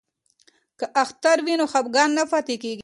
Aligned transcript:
که 0.79 0.85
اختر 1.03 1.37
وي 1.45 1.55
نو 1.59 1.65
خفګان 1.73 2.09
نه 2.17 2.23
پاتیږي. 2.31 2.73